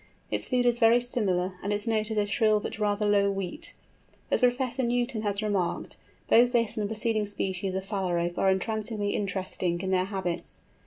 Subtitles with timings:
[0.31, 3.75] Its food is very similar, and its note is a shrill but rather low weet.
[4.31, 9.11] As Professor Newton has remarked, both this and the preceding species of Phalarope are entrancingly
[9.11, 10.61] interesting in their habits.